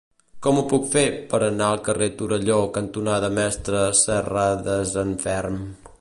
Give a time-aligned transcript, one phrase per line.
[0.45, 1.03] Com ho puc fer
[1.33, 5.63] per anar al carrer Torelló cantonada Mestre Serradesanferm?